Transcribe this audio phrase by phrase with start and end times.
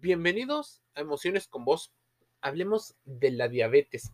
[0.00, 1.90] Bienvenidos a Emociones con Vos.
[2.42, 4.12] Hablemos de la diabetes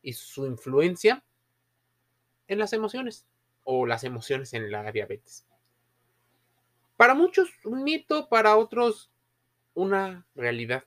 [0.00, 1.24] y su influencia
[2.46, 3.26] en las emociones
[3.64, 5.44] o las emociones en la diabetes.
[6.96, 9.10] Para muchos un mito, para otros
[9.74, 10.84] una realidad.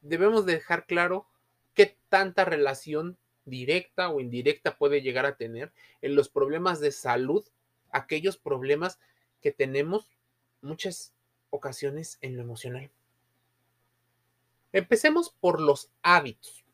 [0.00, 1.26] Debemos dejar claro
[1.74, 5.70] qué tanta relación directa o indirecta puede llegar a tener
[6.00, 7.44] en los problemas de salud,
[7.90, 8.98] aquellos problemas
[9.42, 10.08] que tenemos
[10.62, 11.12] muchas
[11.50, 12.90] ocasiones en lo emocional.
[14.72, 16.64] Empecemos por los hábitos.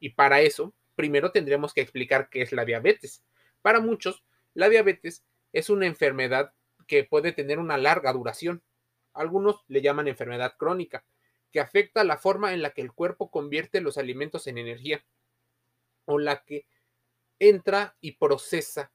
[0.00, 3.24] Y para eso, primero tendremos que explicar qué es la diabetes.
[3.62, 6.52] Para muchos, la diabetes es una enfermedad
[6.86, 8.62] que puede tener una larga duración.
[9.12, 11.04] Algunos le llaman enfermedad crónica,
[11.52, 15.04] que afecta la forma en la que el cuerpo convierte los alimentos en energía
[16.04, 16.66] o la que
[17.38, 18.92] entra y procesa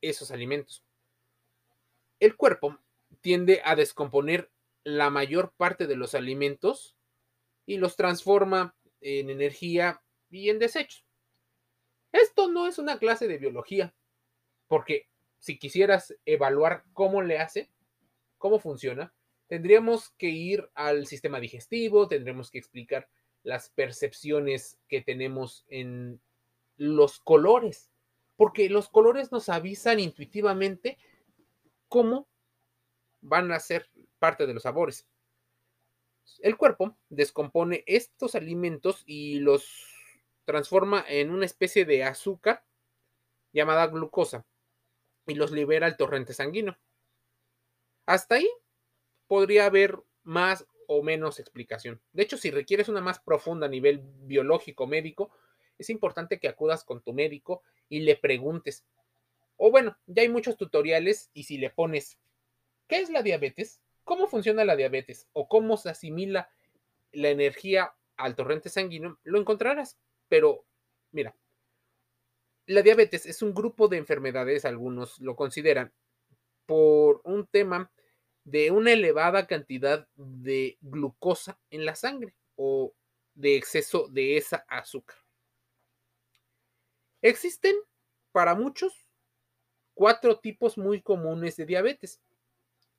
[0.00, 0.84] esos alimentos.
[2.20, 2.78] El cuerpo
[3.20, 4.50] tiende a descomponer
[4.82, 6.93] la mayor parte de los alimentos
[7.66, 11.04] y los transforma en energía y en desechos.
[12.12, 13.94] Esto no es una clase de biología,
[14.68, 15.08] porque
[15.38, 17.70] si quisieras evaluar cómo le hace,
[18.38, 19.12] cómo funciona,
[19.46, 23.08] tendríamos que ir al sistema digestivo, tendremos que explicar
[23.42, 26.20] las percepciones que tenemos en
[26.76, 27.90] los colores,
[28.36, 30.98] porque los colores nos avisan intuitivamente
[31.88, 32.26] cómo
[33.20, 35.06] van a ser parte de los sabores.
[36.40, 39.90] El cuerpo descompone estos alimentos y los
[40.44, 42.64] transforma en una especie de azúcar
[43.52, 44.44] llamada glucosa
[45.26, 46.76] y los libera al torrente sanguíneo.
[48.06, 48.48] Hasta ahí
[49.26, 52.00] podría haber más o menos explicación.
[52.12, 55.30] De hecho, si requieres una más profunda a nivel biológico médico,
[55.78, 58.84] es importante que acudas con tu médico y le preguntes.
[59.56, 62.18] O bueno, ya hay muchos tutoriales y si le pones,
[62.86, 63.80] ¿qué es la diabetes?
[64.04, 66.50] Cómo funciona la diabetes o cómo se asimila
[67.12, 69.98] la energía al torrente sanguíneo, lo encontrarás.
[70.28, 70.64] Pero,
[71.10, 71.34] mira,
[72.66, 75.92] la diabetes es un grupo de enfermedades, algunos lo consideran,
[76.66, 77.90] por un tema
[78.44, 82.94] de una elevada cantidad de glucosa en la sangre o
[83.34, 85.16] de exceso de esa azúcar.
[87.22, 87.74] Existen
[88.32, 89.08] para muchos
[89.94, 92.20] cuatro tipos muy comunes de diabetes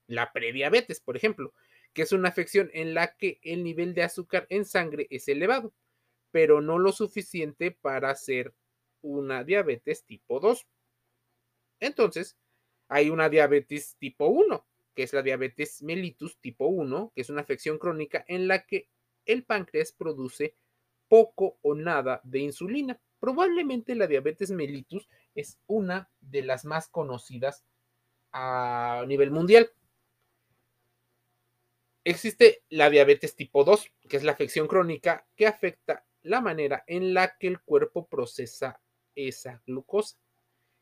[0.07, 1.53] la prediabetes, por ejemplo,
[1.93, 5.73] que es una afección en la que el nivel de azúcar en sangre es elevado,
[6.31, 8.53] pero no lo suficiente para ser
[9.01, 10.67] una diabetes tipo 2.
[11.79, 12.37] Entonces,
[12.87, 17.41] hay una diabetes tipo 1, que es la diabetes mellitus tipo 1, que es una
[17.41, 18.89] afección crónica en la que
[19.25, 20.55] el páncreas produce
[21.07, 22.99] poco o nada de insulina.
[23.19, 27.63] Probablemente la diabetes mellitus es una de las más conocidas
[28.31, 29.71] a nivel mundial.
[32.07, 37.15] Existe la diabetes tipo 2, que es la afección crónica que afecta la manera en
[37.15, 38.79] la que el cuerpo procesa
[39.15, 40.15] esa glucosa,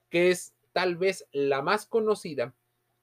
[0.09, 2.53] que es tal vez la más conocida,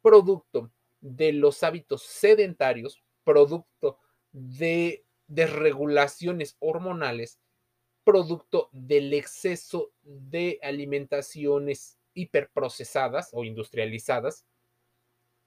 [0.02, 0.70] producto
[1.00, 3.98] de los hábitos sedentarios, producto
[4.32, 7.40] de desregulaciones hormonales,
[8.04, 14.44] producto del exceso de alimentaciones hiperprocesadas o industrializadas,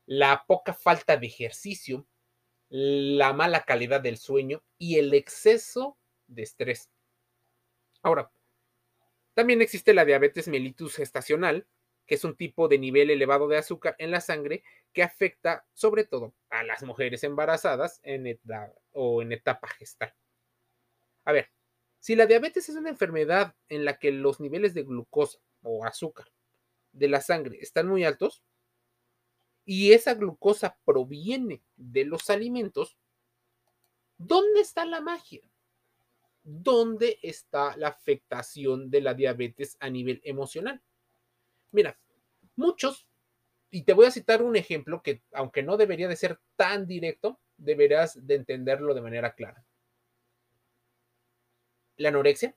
[0.08, 2.08] la poca falta de ejercicio,
[2.70, 5.98] la mala calidad del sueño y el exceso
[6.28, 6.90] de estrés.
[8.02, 8.32] Ahora,
[9.34, 11.66] también existe la diabetes mellitus gestacional,
[12.06, 16.04] que es un tipo de nivel elevado de azúcar en la sangre que afecta sobre
[16.04, 20.14] todo a las mujeres embarazadas en edad o en etapa gestal.
[21.26, 21.50] A ver,
[22.00, 26.28] si la diabetes es una enfermedad en la que los niveles de glucosa o azúcar
[26.92, 28.44] de la sangre están muy altos,
[29.66, 32.98] y esa glucosa proviene de los alimentos,
[34.18, 35.42] ¿dónde está la magia?
[36.44, 40.82] ¿Dónde está la afectación de la diabetes a nivel emocional?
[41.72, 41.98] Mira,
[42.56, 43.08] muchos,
[43.72, 47.40] y te voy a citar un ejemplo que, aunque no debería de ser tan directo,
[47.58, 49.66] deberás de entenderlo de manera clara.
[51.96, 52.56] La anorexia,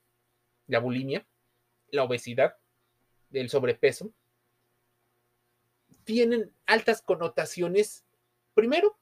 [0.67, 1.26] la bulimia,
[1.91, 2.56] la obesidad,
[3.32, 4.12] el sobrepeso,
[6.06, 8.06] tienen altas connotaciones,
[8.55, 8.97] primero,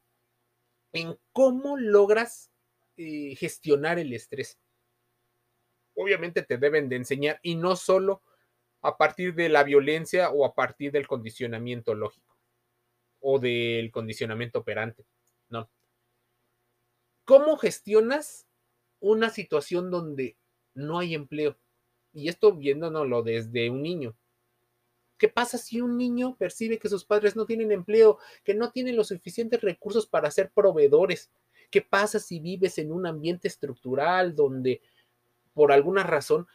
[0.93, 2.51] en cómo logras
[2.97, 4.59] eh, gestionar el estrés.
[5.95, 8.23] Obviamente te deben de enseñar y no solo
[8.81, 12.39] a partir de la violencia o a partir del condicionamiento lógico
[13.21, 15.05] o del condicionamiento operante.
[15.51, 15.69] No.
[17.27, 18.47] ¿Cómo gestionas
[18.99, 20.39] una situación donde
[20.73, 21.59] no hay empleo?
[22.15, 24.17] Y esto viéndonoslo desde un niño.
[25.19, 28.97] ¿Qué pasa si un niño percibe que sus padres no tienen empleo, que no tienen
[28.97, 31.31] los suficientes recursos para ser proveedores,
[31.75, 34.81] ¿Qué pasa si vives en un ambiente estructural donde
[35.55, 36.47] por alguna razón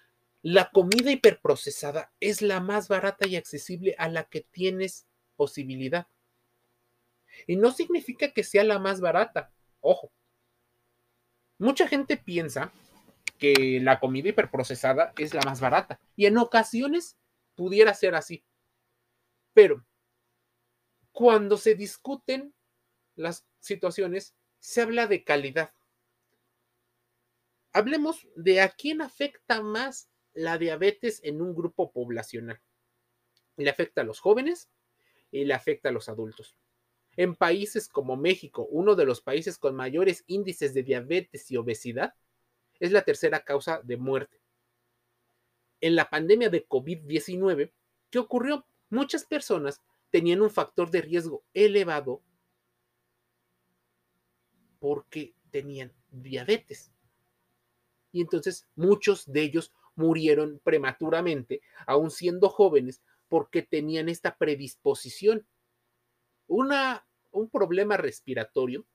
[0.42, 6.08] la comida hiperprocesada es la más barata y accesible a la que tienes posibilidad?
[7.48, 9.52] Y no significa que sea la más barata,
[9.82, 10.10] ojo.
[11.58, 12.72] Mucha gente piensa
[13.38, 17.18] que la comida hiperprocesada es la más barata y en ocasiones
[17.56, 18.46] pudiera ser así.
[19.60, 19.86] Pero
[21.12, 22.54] cuando se discuten
[23.18, 25.74] las situaciones, se habla de calidad.
[27.74, 32.62] Hablemos de a quién afecta más la diabetes en un grupo poblacional.
[33.58, 34.70] Le afecta a los jóvenes
[35.30, 36.56] y le afecta a los adultos.
[37.18, 42.16] En países como México, uno de los países con mayores índices de diabetes y obesidad,
[42.80, 44.40] es la tercera causa de muerte.
[45.82, 47.74] En la pandemia de COVID-19,
[48.10, 48.66] ¿qué ocurrió?
[48.90, 52.22] Muchas personas tenían un factor de riesgo elevado
[54.80, 56.92] porque tenían diabetes.
[58.12, 65.46] Y entonces muchos de ellos murieron prematuramente, aún siendo jóvenes, porque tenían esta predisposición.
[66.48, 68.86] Una, un problema respiratorio,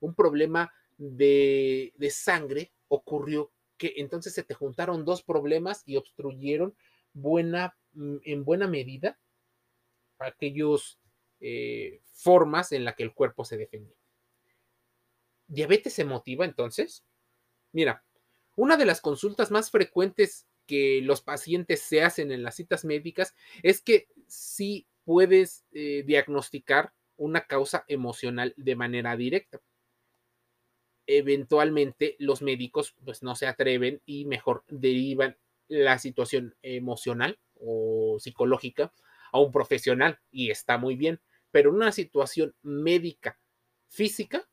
[0.00, 6.74] un problema de, de sangre ocurrió que entonces se te juntaron dos problemas y obstruyeron
[7.14, 9.18] buena, mm, en buena medida
[10.18, 10.98] aquellas
[11.40, 13.96] eh, formas en la que el cuerpo se defendía.
[15.46, 17.04] ¿Diabetes emotiva entonces?
[17.72, 18.04] Mira,
[18.56, 23.34] una de las consultas más frecuentes que los pacientes se hacen en las citas médicas
[23.62, 29.60] es que sí puedes eh, diagnosticar una causa emocional de manera directa.
[31.06, 35.38] Eventualmente los médicos pues no se atreven y mejor derivan
[35.68, 38.92] la situación emocional o psicológica
[39.32, 41.20] a un profesional y está muy bien,
[41.50, 43.38] pero en una situación médica
[43.88, 44.48] física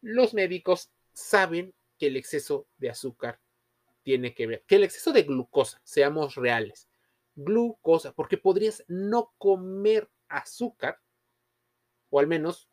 [0.00, 3.40] los médicos saben que el exceso de azúcar
[4.02, 6.88] tiene que ver, que el exceso de glucosa, seamos reales,
[7.34, 11.00] glucosa, porque podrías no comer azúcar,
[12.08, 12.68] o al menos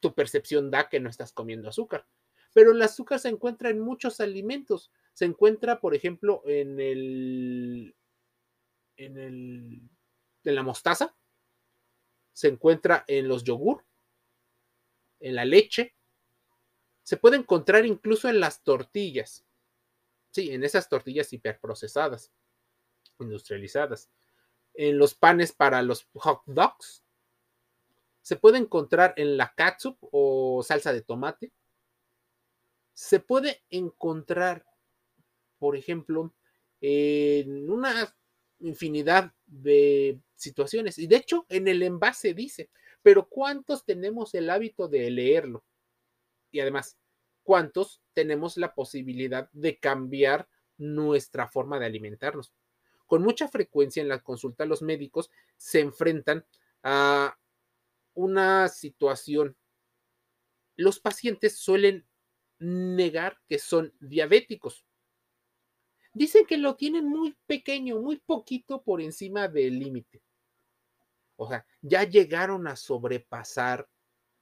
[0.00, 2.06] tu percepción da que no estás comiendo azúcar.
[2.54, 4.90] Pero el azúcar se encuentra en muchos alimentos.
[5.12, 7.94] Se encuentra, por ejemplo, en el,
[8.98, 9.80] en el,
[10.44, 11.16] en la mostaza.
[12.34, 13.84] Se encuentra en los yogur,
[15.20, 15.94] en la leche,
[17.08, 19.42] se puede encontrar incluso en las tortillas.
[20.30, 22.30] Sí, en esas tortillas hiperprocesadas,
[23.18, 24.10] industrializadas.
[24.74, 27.02] En los panes para los hot dogs.
[28.20, 31.50] Se puede encontrar en la catsup o salsa de tomate.
[32.92, 34.66] Se puede encontrar,
[35.58, 36.34] por ejemplo,
[36.82, 38.14] en una
[38.60, 40.98] infinidad de situaciones.
[40.98, 42.70] Y de hecho, en el envase dice,
[43.02, 45.64] pero ¿cuántos tenemos el hábito de leerlo?
[46.50, 46.98] y además,
[47.42, 52.52] ¿cuántos tenemos la posibilidad de cambiar nuestra forma de alimentarnos?
[53.06, 56.44] Con mucha frecuencia en la consulta los médicos se enfrentan
[56.82, 57.38] a
[58.14, 59.56] una situación.
[60.76, 62.06] Los pacientes suelen
[62.58, 64.84] negar que son diabéticos.
[66.18, 70.20] Dicen que lo tienen muy pequeño, muy poquito por encima del límite.
[71.36, 73.88] O sea, ya llegaron a sobrepasar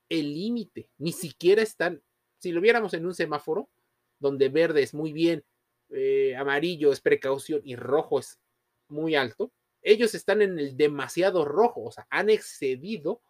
[0.08, 2.02] el límite, ni siquiera están,
[2.38, 3.69] si lo viéramos en un semáforo,
[4.18, 5.45] donde verde es muy bien,
[5.90, 8.40] eh, amarillo es precaución y rojo es
[8.88, 9.52] muy alto,
[9.83, 13.21] ellos están en el demasiado rojo, o sea, han excedido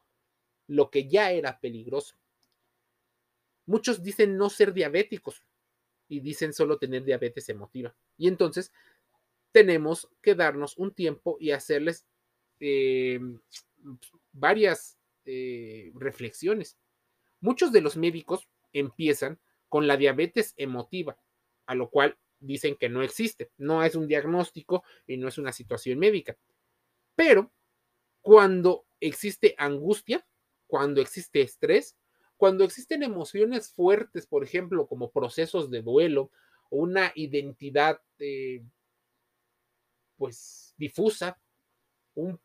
[0.69, 2.15] lo que ya era peligroso.
[3.67, 5.43] Muchos dicen no ser diabéticos
[6.09, 7.93] y dicen solo tener diabetes emotiva.
[8.17, 8.73] Y entonces
[9.53, 12.07] tenemos que darnos un tiempo y hacerles
[12.61, 13.21] eh,
[14.33, 16.79] varias eh, reflexiones.
[17.41, 21.19] Muchos de los médicos empiezan con la diabetes emotiva,
[21.67, 25.53] a lo cual dicen que no existe, no es un diagnóstico y no es una
[25.53, 26.37] situación médica.
[27.15, 27.53] Pero
[28.21, 30.27] cuando existe angustia,
[30.67, 31.97] cuando existe estrés,
[32.37, 36.31] cuando existen emociones fuertes, por ejemplo, como procesos de duelo,
[36.71, 38.63] una identidad eh,
[40.17, 41.39] pues difusa,
[42.15, 42.41] un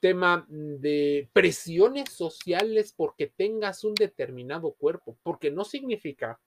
[0.00, 6.40] tema de presiones sociales porque tengas un determinado cuerpo, porque no significa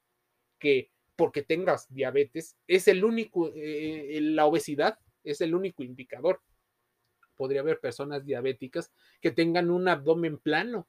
[0.59, 6.41] que porque tengas diabetes es el único, eh, la obesidad es el único indicador.
[7.35, 10.87] Podría haber personas diabéticas que tengan un abdomen plano,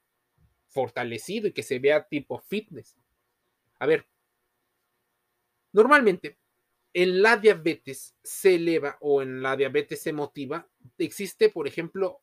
[0.66, 2.97] fortalecido y que se vea tipo fitness.
[3.78, 4.07] A ver,
[5.73, 6.39] normalmente
[6.93, 12.23] en la diabetes se eleva o en la diabetes emotiva existe, por ejemplo,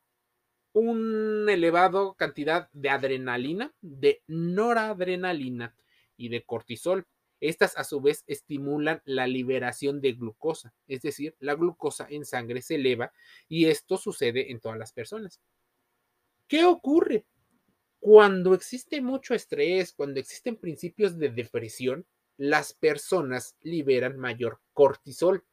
[0.73, 5.75] una elevada cantidad de adrenalina, de noradrenalina
[6.17, 7.07] y de cortisol.
[7.39, 12.61] Estas a su vez estimulan la liberación de glucosa, es decir, la glucosa en sangre
[12.61, 13.13] se eleva
[13.47, 15.39] y esto sucede en todas las personas.
[16.47, 17.25] ¿Qué ocurre?
[17.99, 22.05] Cuando existe mucho estrés, cuando existen principios de depresión,
[22.37, 25.45] las personas liberan mayor cortisol,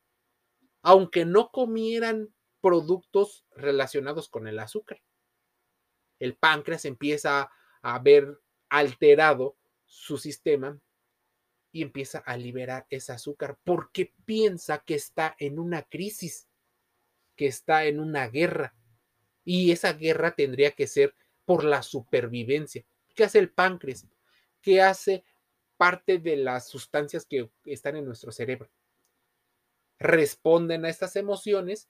[0.83, 5.03] aunque no comieran productos relacionados con el azúcar.
[6.19, 7.51] El páncreas empieza
[7.83, 10.81] a ver alterado su sistema
[11.73, 16.49] y empieza a liberar ese azúcar porque piensa que está en una crisis,
[17.37, 18.75] que está en una guerra.
[19.45, 22.85] Y esa guerra tendría que ser por la supervivencia.
[23.15, 24.07] ¿Qué hace el páncreas?
[24.61, 25.25] ¿Qué hace
[25.83, 28.71] parte de las sustancias que están en nuestro cerebro?
[29.99, 31.89] Responden a estas emociones,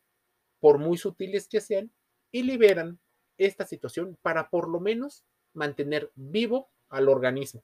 [0.61, 1.93] por muy sutiles que sean,
[2.31, 2.99] y liberan
[3.37, 7.63] esta situación para por lo menos mantener vivo al organismo.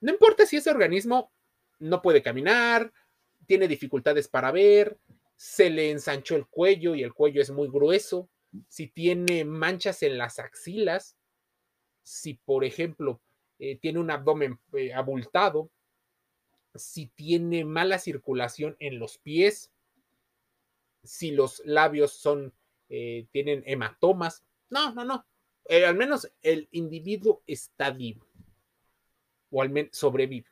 [0.00, 1.30] No importa si ese organismo
[1.78, 2.94] no puede caminar,
[3.46, 4.98] tiene dificultades para ver,
[5.36, 8.30] se le ensanchó el cuello y el cuello es muy grueso,
[8.68, 11.18] si tiene manchas en las axilas,
[12.02, 13.20] si por ejemplo
[13.64, 15.70] eh, tiene un abdomen eh, abultado,
[16.74, 19.70] si tiene mala circulación en los pies,
[21.04, 22.52] si los labios son,
[22.88, 24.42] eh, tienen hematomas.
[24.68, 25.24] No, no, no.
[25.70, 28.26] al menos el individuo está vivo
[29.52, 30.48] o al menos sobrevive.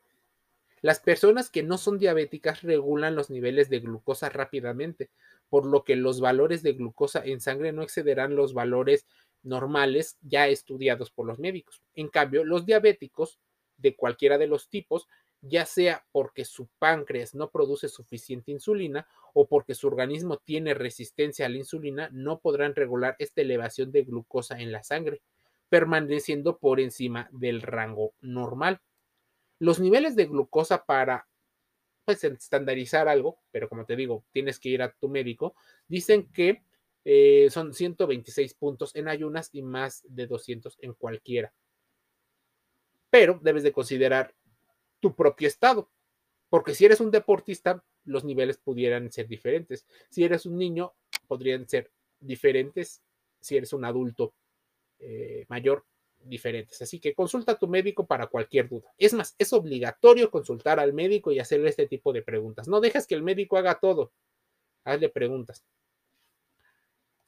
[0.81, 5.11] Las personas que no son diabéticas regulan los niveles de glucosa rápidamente,
[5.49, 9.05] por lo que los valores de glucosa en sangre no excederán los valores
[9.43, 11.83] normales ya estudiados por los médicos.
[11.95, 13.39] En cambio, los diabéticos
[13.77, 15.09] de cualquiera de los tipos,
[15.43, 21.47] ya sea porque su páncreas no produce suficiente insulina o porque su organismo tiene resistencia
[21.47, 25.23] a la insulina, no podrán regular esta elevación de glucosa en la sangre,
[25.69, 28.81] permaneciendo por encima del rango normal.
[29.59, 31.27] Los niveles de glucosa para
[32.05, 35.55] pues, estandarizar algo, pero como te digo, tienes que ir a tu médico,
[35.87, 36.63] dicen que
[37.05, 41.53] eh, son 126 puntos en ayunas y más de 200 en cualquiera.
[43.11, 44.35] Pero debes de considerar
[45.01, 45.91] tu propio estado,
[46.49, 49.87] porque si eres un deportista, los niveles pudieran ser diferentes.
[50.11, 50.95] Si eres un niño,
[51.27, 53.03] podrían ser diferentes.
[53.41, 54.35] Si eres un adulto
[54.99, 55.85] eh, mayor,
[56.25, 56.81] diferentes.
[56.83, 58.93] Así que consulta a tu médico para cualquier duda.
[58.99, 62.69] Es más, es obligatorio consultar al médico y hacerle este tipo de preguntas.
[62.69, 64.13] No dejes que el médico haga todo.
[64.85, 65.65] Hazle preguntas.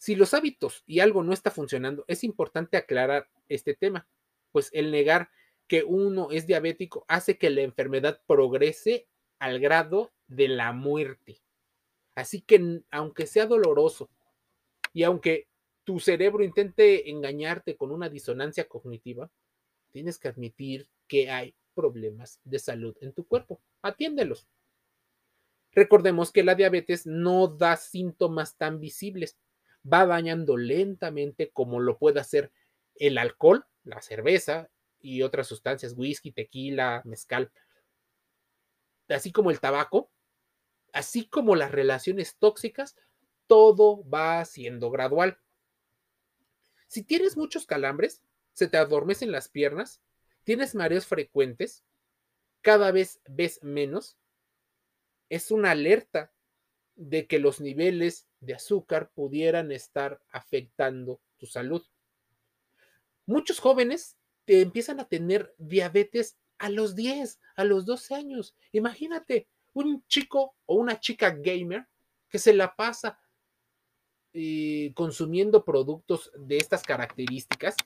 [0.02, 4.08] Si los hábitos y algo no está funcionando, es importante aclarar este tema,
[4.50, 5.30] pues el negar
[5.68, 9.06] que uno es diabético hace que la enfermedad progrese
[9.38, 11.40] al grado de la muerte.
[12.16, 14.10] Así que aunque sea doloroso
[14.92, 15.46] y aunque
[15.84, 19.30] tu cerebro intente engañarte con una disonancia cognitiva,
[19.92, 23.60] tienes que admitir que hay problemas de salud en tu cuerpo.
[23.82, 24.48] Atiéndelos.
[25.70, 29.38] Recordemos que la diabetes no da síntomas tan visibles,
[29.90, 32.52] va dañando lentamente como lo puede hacer
[32.96, 34.70] el alcohol, la cerveza
[35.00, 37.50] y otras sustancias, whisky, tequila, mezcal,
[39.08, 40.10] así como el tabaco,
[40.92, 42.96] así como las relaciones tóxicas,
[43.46, 45.38] todo va siendo gradual.
[46.86, 48.22] Si tienes muchos calambres,
[48.52, 50.00] se te adormecen las piernas,
[50.44, 51.84] tienes mareos frecuentes,
[52.60, 54.16] cada vez ves menos,
[55.28, 56.32] es una alerta
[56.96, 61.82] de que los niveles de azúcar pudieran estar afectando tu salud.
[63.26, 68.54] Muchos jóvenes te empiezan a tener diabetes a los 10, a los 12 años.
[68.72, 71.86] Imagínate un chico o una chica gamer
[72.28, 73.18] que se la pasa
[74.34, 77.76] eh, consumiendo productos de estas características,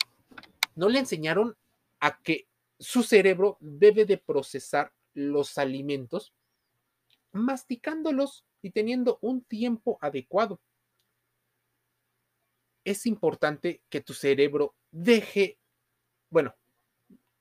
[0.76, 1.56] no le enseñaron
[1.98, 2.46] a que
[2.78, 6.32] su cerebro debe de procesar los alimentos
[7.32, 10.60] masticándolos y teniendo un tiempo adecuado.
[12.84, 15.58] Es importante que tu cerebro deje,
[16.30, 16.54] bueno,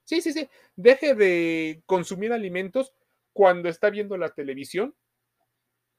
[0.03, 2.93] sí, sí, sí, deje de consumir alimentos
[3.33, 4.95] cuando está viendo la televisión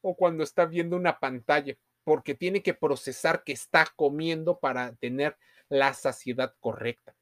[0.01, 5.37] o cuando está viendo una pantalla porque tiene que procesar que está comiendo para tener
[5.69, 7.17] la saciedad correcta.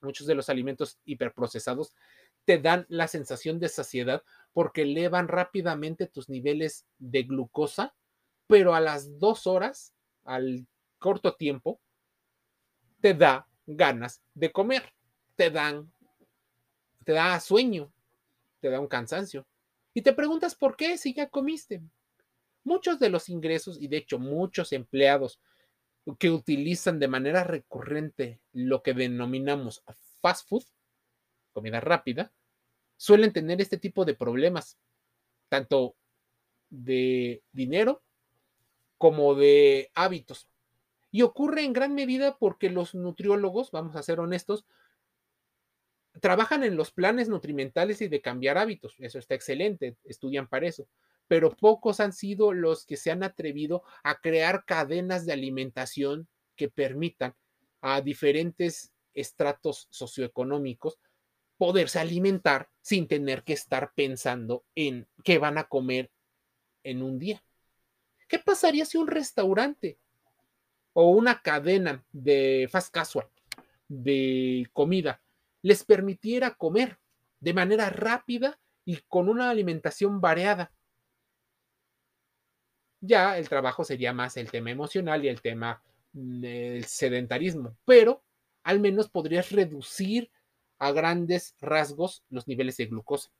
[0.00, 1.94] Muchos de los alimentos hiperprocesados
[2.44, 4.22] te dan la sensación de saciedad
[4.52, 7.94] porque elevan rápidamente tus niveles de glucosa,
[8.46, 10.66] pero a las dos horas, al
[10.98, 11.80] corto tiempo,
[13.00, 14.92] te da ganas de comer,
[15.36, 15.92] te dan,
[17.04, 17.92] te da sueño,
[18.60, 19.46] te da un cansancio.
[19.92, 21.82] Y te preguntas por qué si ya comiste.
[22.62, 25.38] Muchos de los ingresos y de hecho muchos empleados
[26.18, 29.82] que utilizan de manera recurrente lo que denominamos
[30.20, 30.64] fast food
[31.54, 32.32] comida rápida,
[32.96, 34.78] suelen tener este tipo de problemas,
[35.48, 35.96] tanto
[36.68, 38.02] de dinero
[38.98, 40.48] como de hábitos.
[41.10, 44.66] Y ocurre en gran medida porque los nutriólogos, vamos a ser honestos,
[46.20, 48.96] trabajan en los planes nutrimentales y de cambiar hábitos.
[48.98, 50.88] Eso está excelente, estudian para eso.
[51.28, 56.68] Pero pocos han sido los que se han atrevido a crear cadenas de alimentación que
[56.68, 57.34] permitan
[57.80, 60.98] a diferentes estratos socioeconómicos
[61.64, 66.10] poderse alimentar sin tener que estar pensando en qué van a comer
[66.82, 67.42] en un día.
[68.28, 69.98] ¿Qué pasaría si un restaurante
[70.92, 73.30] o una cadena de fast casual
[73.88, 75.22] de comida
[75.62, 76.98] les permitiera comer
[77.40, 80.70] de manera rápida y con una alimentación variada?
[83.00, 88.22] Ya el trabajo sería más el tema emocional y el tema del sedentarismo, pero
[88.64, 90.30] al menos podrías reducir
[90.78, 93.30] a grandes rasgos los niveles de glucosa.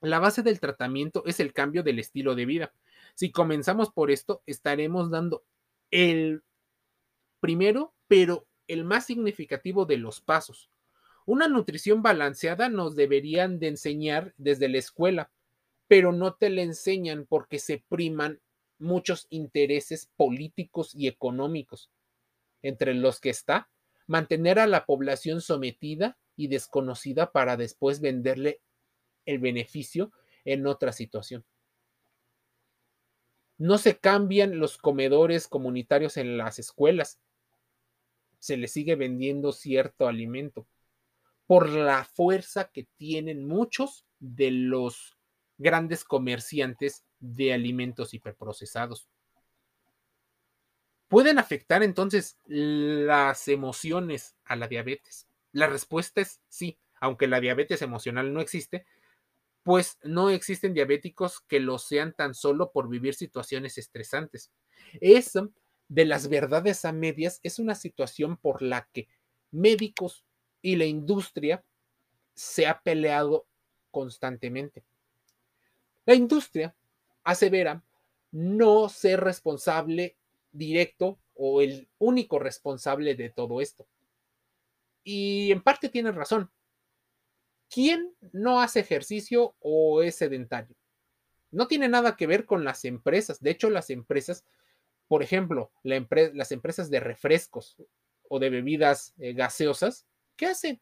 [0.00, 2.72] La base del tratamiento es el cambio del estilo de vida.
[3.14, 5.44] Si comenzamos por esto, estaremos dando
[5.90, 6.42] el
[7.40, 10.70] primero, pero el más significativo de los pasos.
[11.24, 15.30] Una nutrición balanceada nos deberían de enseñar desde la escuela,
[15.88, 18.40] pero no te la enseñan porque se priman
[18.78, 21.90] muchos intereses políticos y económicos,
[22.62, 23.68] entre los que está
[24.06, 28.60] mantener a la población sometida y desconocida para después venderle
[29.24, 30.12] el beneficio
[30.44, 31.44] en otra situación.
[33.58, 37.18] No se cambian los comedores comunitarios en las escuelas.
[38.38, 40.66] Se le sigue vendiendo cierto alimento
[41.46, 45.16] por la fuerza que tienen muchos de los
[45.58, 49.08] grandes comerciantes de alimentos hiperprocesados.
[51.08, 55.25] ¿Pueden afectar entonces las emociones a la diabetes?
[55.56, 58.84] La respuesta es sí, aunque la diabetes emocional no existe,
[59.62, 64.52] pues no existen diabéticos que lo sean tan solo por vivir situaciones estresantes.
[65.00, 65.32] Es
[65.88, 69.08] de las verdades a medias, es una situación por la que
[69.50, 70.26] médicos
[70.60, 71.64] y la industria
[72.34, 73.46] se ha peleado
[73.90, 74.84] constantemente.
[76.04, 76.74] La industria
[77.24, 77.82] asevera
[78.30, 80.18] no ser responsable
[80.52, 83.86] directo o el único responsable de todo esto.
[85.08, 86.50] Y en parte tiene razón.
[87.70, 90.76] ¿Quién no hace ejercicio o es sedentario?
[91.52, 93.40] No tiene nada que ver con las empresas.
[93.40, 94.44] De hecho, las empresas,
[95.06, 97.76] por ejemplo, las empresas de refrescos
[98.28, 100.80] o de bebidas eh, gaseosas, ¿qué hacen?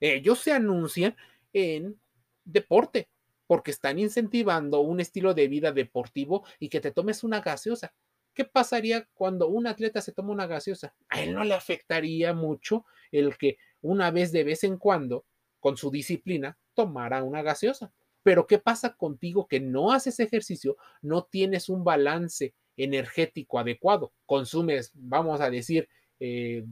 [0.00, 1.14] Ellos se anuncian
[1.52, 2.00] en
[2.46, 3.10] deporte
[3.46, 7.94] porque están incentivando un estilo de vida deportivo y que te tomes una gaseosa.
[8.34, 10.94] ¿Qué pasaría cuando un atleta se toma una gaseosa?
[11.08, 15.24] A él no le afectaría mucho el que una vez de vez en cuando,
[15.60, 17.92] con su disciplina, tomara una gaseosa.
[18.24, 24.12] Pero ¿qué pasa contigo que no haces ejercicio, no tienes un balance energético adecuado?
[24.26, 26.64] Consumes, vamos a decir, eh,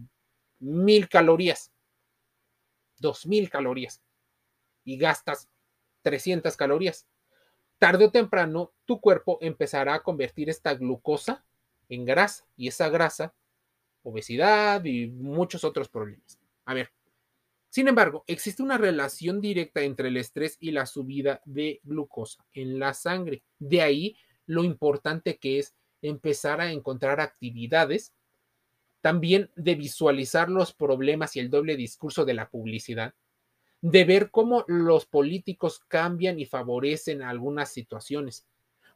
[0.59, 1.70] mil calorías,
[2.98, 4.03] dos mil calorías
[4.85, 5.48] y gastas
[6.03, 7.07] 300 calorías.
[7.79, 11.44] Tarde o temprano, tu cuerpo empezará a convertir esta glucosa
[11.88, 13.34] en grasa y esa grasa,
[14.02, 16.38] obesidad y muchos otros problemas.
[16.64, 16.90] A ver,
[17.72, 22.78] sin embargo, existe una relación directa entre el estrés y la subida de glucosa en
[22.78, 23.42] la sangre.
[23.58, 24.14] De ahí
[24.44, 28.12] lo importante que es empezar a encontrar actividades,
[29.00, 33.14] también de visualizar los problemas y el doble discurso de la publicidad,
[33.80, 38.46] de ver cómo los políticos cambian y favorecen algunas situaciones.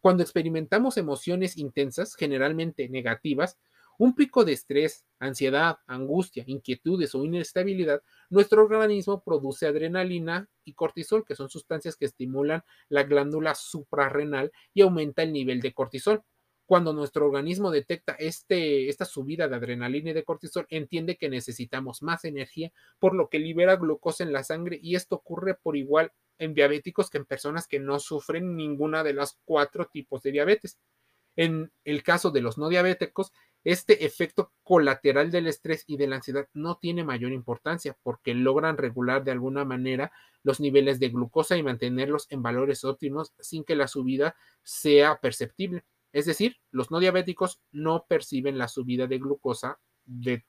[0.01, 3.59] Cuando experimentamos emociones intensas, generalmente negativas,
[3.99, 11.25] un pico de estrés, ansiedad, angustia, inquietudes o inestabilidad, nuestro organismo produce adrenalina y cortisol,
[11.25, 16.23] que son sustancias que estimulan la glándula suprarrenal y aumenta el nivel de cortisol.
[16.67, 22.03] Cuando nuestro organismo detecta este, esta subida de adrenalina y de cortisol, entiende que necesitamos
[22.03, 26.13] más energía, por lo que libera glucosa en la sangre y esto ocurre por igual
[26.39, 30.79] en diabéticos que en personas que no sufren ninguna de las cuatro tipos de diabetes.
[31.37, 33.33] En el caso de los no diabéticos,
[33.65, 38.77] este efecto colateral del estrés y de la ansiedad no tiene mayor importancia porque logran
[38.77, 40.13] regular de alguna manera
[40.45, 45.85] los niveles de glucosa y mantenerlos en valores óptimos sin que la subida sea perceptible.
[46.13, 50.45] Es decir, los no diabéticos no perciben la subida de glucosa de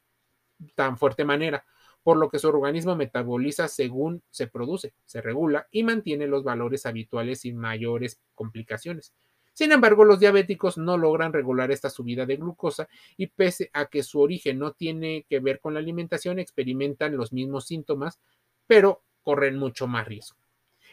[0.76, 1.66] tan fuerte manera
[2.08, 6.86] por lo que su organismo metaboliza según se produce, se regula y mantiene los valores
[6.86, 9.12] habituales sin mayores complicaciones.
[9.52, 14.04] Sin embargo, los diabéticos no logran regular esta subida de glucosa y pese a que
[14.04, 18.22] su origen no tiene que ver con la alimentación, experimentan los mismos síntomas,
[18.68, 20.38] pero corren mucho más riesgo.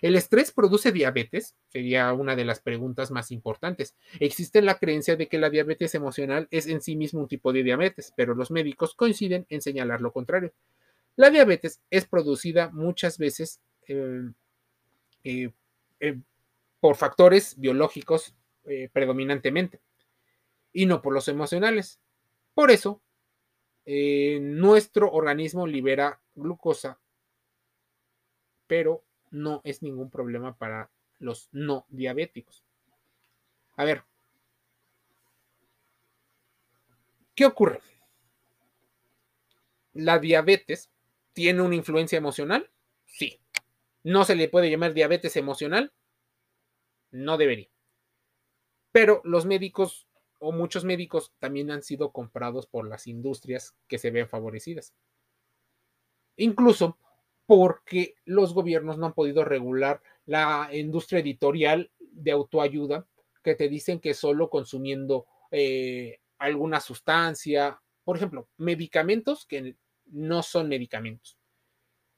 [0.03, 1.55] ¿El estrés produce diabetes?
[1.69, 3.95] Sería una de las preguntas más importantes.
[4.19, 7.63] Existe la creencia de que la diabetes emocional es en sí mismo un tipo de
[7.63, 10.53] diabetes, pero los médicos coinciden en señalar lo contrario.
[11.17, 14.31] La diabetes es producida muchas veces eh,
[15.23, 15.53] eh,
[16.01, 16.21] eh,
[16.81, 18.35] por factores biológicos
[18.93, 19.83] predominantemente
[20.73, 22.01] y no por los emocionales.
[22.55, 23.03] Por eso,
[23.85, 26.99] nuestro organismo libera glucosa,
[28.67, 32.65] pero no es ningún problema para los no diabéticos.
[33.77, 34.05] A ver,
[37.35, 37.81] ¿qué ocurre?
[39.93, 40.91] La diabetes
[41.35, 42.71] tiene una influencia emocional?
[43.05, 43.41] Sí.
[44.03, 45.93] ¿No se le puede llamar diabetes emocional?
[47.11, 47.69] No debería.
[48.93, 54.11] Pero los médicos o muchos médicos también han sido comprados por las industrias que se
[54.11, 54.95] ven favorecidas.
[56.37, 56.99] Incluso
[57.47, 63.07] porque los gobiernos no han podido regular la industria editorial de autoayuda
[63.43, 69.77] que te dicen que solo consumiendo eh, alguna sustancia, por ejemplo, medicamentos que
[70.15, 71.37] no son medicamentos.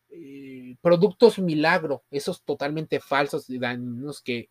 [0.08, 4.50] Eh, productos milagro, esos totalmente falsos y daños que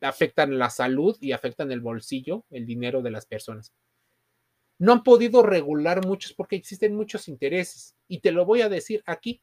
[0.00, 3.72] afectan la salud y afectan el bolsillo, el dinero de las personas.
[4.78, 7.96] No han podido regular muchos porque existen muchos intereses.
[8.08, 9.42] Y te lo voy a decir aquí.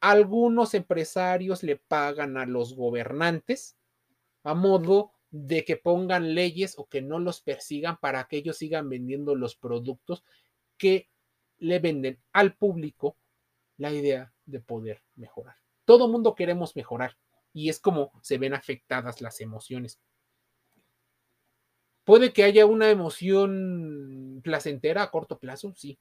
[0.00, 3.76] Algunos empresarios le pagan a los gobernantes
[4.44, 8.88] a modo de que pongan leyes o que no los persigan para que ellos sigan
[8.88, 10.24] vendiendo los productos
[10.76, 11.08] que
[11.62, 13.16] le venden al público
[13.76, 15.56] la idea de poder mejorar.
[15.84, 17.16] Todo mundo queremos mejorar
[17.52, 20.00] y es como se ven afectadas las emociones.
[22.04, 25.72] ¿Puede que haya una emoción placentera a corto plazo?
[25.76, 25.98] Sí.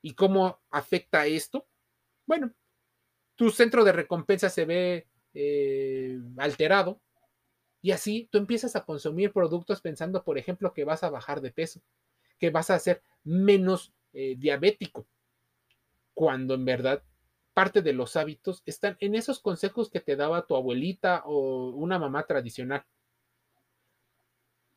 [0.00, 1.66] ¿Y cómo afecta esto?
[2.24, 2.54] Bueno,
[3.34, 7.02] tu centro de recompensa se ve eh, alterado
[7.82, 11.52] y así tú empiezas a consumir productos pensando, por ejemplo, que vas a bajar de
[11.52, 11.82] peso,
[12.38, 15.06] que vas a ser menos eh, diabético,
[16.14, 17.02] cuando en verdad
[17.54, 21.98] parte de los hábitos están en esos consejos que te daba tu abuelita o una
[21.98, 22.84] mamá tradicional.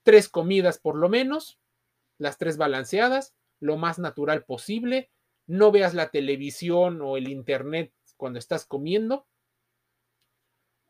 [0.03, 1.59] Tres comidas por lo menos,
[2.17, 5.09] las tres balanceadas, lo más natural posible,
[5.45, 9.25] no veas la televisión o el internet cuando estás comiendo,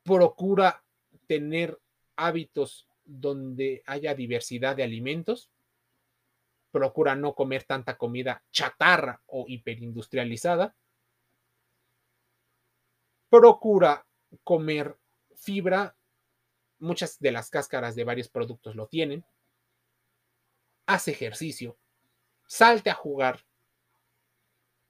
[0.03, 0.83] procura
[1.27, 1.79] tener
[2.15, 5.49] hábitos donde haya diversidad de alimentos,
[6.71, 10.75] procura no comer tanta comida chatarra o hiperindustrializada,
[13.29, 14.05] procura
[14.43, 14.97] comer
[15.35, 15.95] fibra,
[16.79, 19.25] muchas de las cáscaras de varios productos lo tienen,
[20.85, 21.77] haz ejercicio,
[22.47, 23.45] salte a jugar,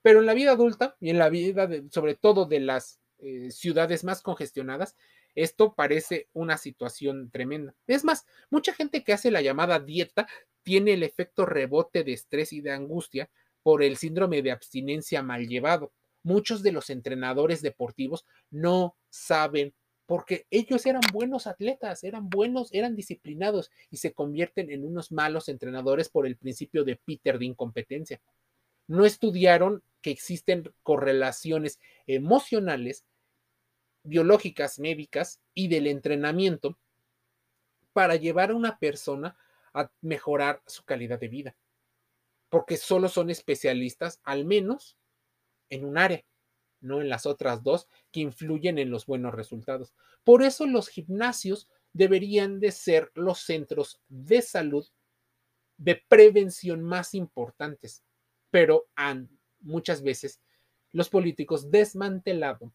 [0.02, 4.04] pero en la vida adulta y en la vida sobre todo de las eh, ciudades
[4.04, 4.96] más congestionadas,
[5.36, 7.76] esto parece una situación tremenda.
[7.86, 10.28] Es más, mucha gente que hace la llamada dieta
[10.64, 13.30] tiene el efecto rebote de estrés y de angustia
[13.64, 15.92] por el síndrome de abstinencia mal llevado.
[16.24, 19.74] Muchos de los entrenadores deportivos no saben
[20.06, 25.50] porque ellos eran buenos atletas, eran buenos, eran disciplinados y se convierten en unos malos
[25.50, 28.20] entrenadores por el principio de Peter de incompetencia.
[28.88, 33.06] No estudiaron que existen correlaciones emocionales,
[34.04, 36.80] biológicas, médicas y del entrenamiento
[37.94, 39.38] para llevar a una persona
[39.74, 41.56] a mejorar su calidad de vida.
[42.50, 44.98] Porque solo son especialistas, al menos
[45.70, 46.26] en un área,
[46.82, 49.94] no en las otras dos que influyen en los buenos resultados.
[50.24, 54.88] Por eso los gimnasios deberían de ser los centros de salud
[55.78, 58.04] de prevención más importantes,
[58.50, 59.30] pero han
[59.62, 60.42] muchas veces
[60.92, 62.74] los políticos desmantelado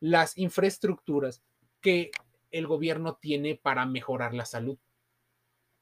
[0.00, 1.42] las infraestructuras
[1.80, 2.10] que
[2.50, 4.78] el gobierno tiene para mejorar la salud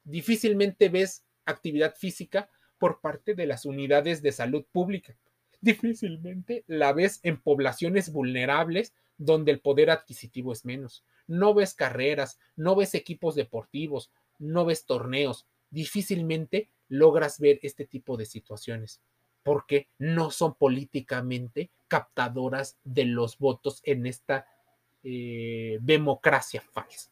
[0.05, 5.17] difícilmente ves actividad física por parte de las unidades de salud pública.
[5.61, 11.05] Difícilmente la ves en poblaciones vulnerables donde el poder adquisitivo es menos.
[11.27, 15.47] No ves carreras, no ves equipos deportivos, no ves torneos.
[15.71, 19.01] Difícilmente logras ver este tipo de situaciones
[19.43, 24.47] porque no son políticamente captadoras de los votos en esta
[25.03, 27.11] eh, democracia falsa.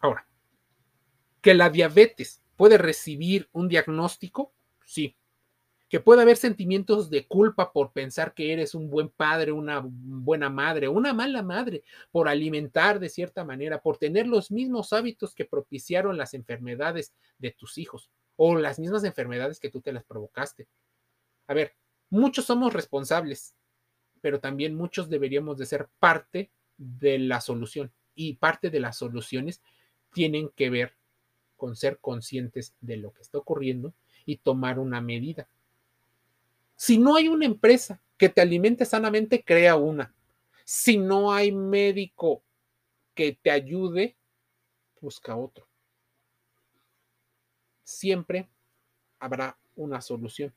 [0.00, 0.26] Ahora,
[1.42, 4.54] que la diabetes puede recibir un diagnóstico,
[4.86, 5.16] sí.
[5.90, 10.48] Que puede haber sentimientos de culpa por pensar que eres un buen padre, una buena
[10.48, 15.44] madre, una mala madre, por alimentar de cierta manera, por tener los mismos hábitos que
[15.44, 20.66] propiciaron las enfermedades de tus hijos o las mismas enfermedades que tú te las provocaste.
[21.46, 21.74] A ver,
[22.08, 23.54] muchos somos responsables
[24.22, 27.92] pero también muchos deberíamos de ser parte de la solución.
[28.14, 29.60] Y parte de las soluciones
[30.12, 30.96] tienen que ver
[31.62, 33.94] con ser conscientes de lo que está ocurriendo
[34.26, 35.46] y tomar una medida.
[36.74, 40.12] Si no hay una empresa que te alimente sanamente, crea una.
[40.64, 42.42] Si no hay médico
[43.14, 44.16] que te ayude,
[45.00, 45.68] busca otro.
[47.84, 48.48] Siempre
[49.20, 50.52] habrá una solución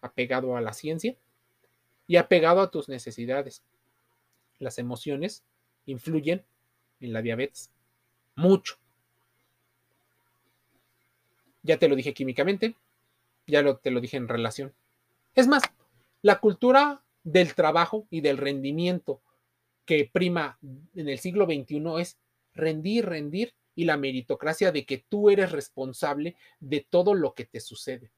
[0.00, 1.16] apegado a la ciencia
[2.08, 3.62] y apegado a tus necesidades.
[4.58, 5.44] Las emociones
[5.86, 6.44] influyen
[6.98, 7.70] en la diabetes
[8.34, 8.81] mucho.
[11.62, 12.76] Ya te lo dije químicamente,
[13.46, 14.74] ya lo, te lo dije en relación.
[15.34, 15.62] Es más,
[16.22, 19.22] la cultura del trabajo y del rendimiento
[19.84, 20.58] que prima
[20.94, 22.18] en el siglo XXI es
[22.54, 27.60] rendir, rendir y la meritocracia de que tú eres responsable de todo lo que te
[27.60, 28.12] sucede,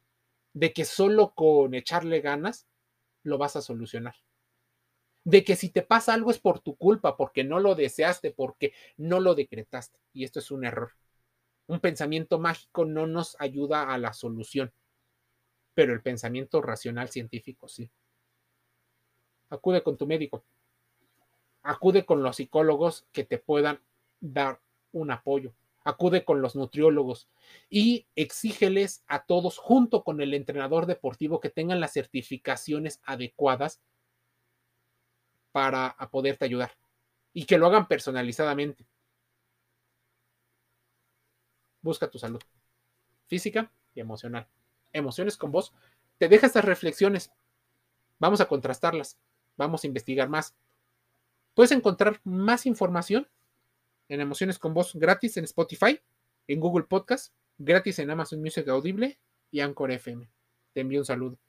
[0.52, 2.66] de que solo con echarle ganas
[3.22, 4.16] lo vas a solucionar,
[5.24, 8.74] de que si te pasa algo es por tu culpa, porque no lo deseaste, porque
[8.96, 9.98] no lo decretaste.
[10.12, 10.92] Y esto es un error.
[11.66, 14.72] Un pensamiento mágico no nos ayuda a la solución,
[15.74, 17.90] pero el pensamiento racional científico sí.
[19.48, 20.44] Acude con tu médico,
[21.62, 23.80] acude con los psicólogos que te puedan
[24.20, 24.60] dar
[24.92, 27.28] un apoyo, acude con los nutriólogos
[27.70, 33.80] y exígeles a todos junto con el entrenador deportivo que tengan las certificaciones adecuadas
[35.52, 36.72] para poderte ayudar
[37.32, 38.86] y que lo hagan personalizadamente
[41.84, 42.42] busca tu salud
[43.26, 44.48] física y emocional.
[44.92, 45.72] Emociones con vos.
[46.18, 47.30] Te deja estas reflexiones.
[48.18, 49.18] Vamos a contrastarlas.
[49.56, 50.54] Vamos a investigar más.
[51.54, 53.28] Puedes encontrar más información
[54.08, 56.00] en Emociones con Voz gratis en Spotify,
[56.48, 59.18] en Google Podcast, gratis en Amazon Music Audible
[59.50, 60.28] y Anchor FM.
[60.72, 61.43] Te envío un saludo.